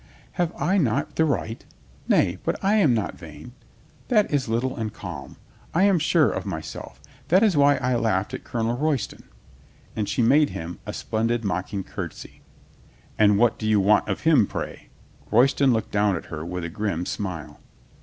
[0.31, 1.63] "Have I not the right?
[2.07, 3.51] Nay, but I am not vain.
[4.07, 5.35] That is little and calm.
[5.75, 6.99] I am sure of myself.
[7.27, 9.25] That is why I laugh at Colonel Roy ston,"
[9.95, 12.41] and she made him a splendid mocking curtsy.
[13.19, 14.89] "And what do you want of him, pray?"
[15.31, 17.59] Royston looked down at her with a grim smile.